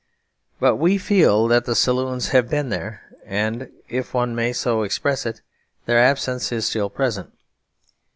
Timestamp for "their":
5.85-5.99